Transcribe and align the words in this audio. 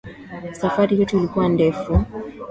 Safari 0.53 0.99
yetu 0.99 1.17
ilikuwa 1.17 1.49
ndefu 1.49 2.03